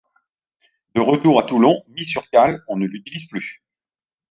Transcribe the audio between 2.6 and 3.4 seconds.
on ne l'utilise